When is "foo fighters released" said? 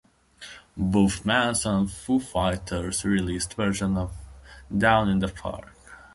1.91-3.53